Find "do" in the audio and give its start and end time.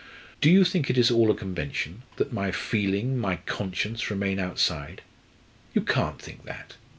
0.41-0.49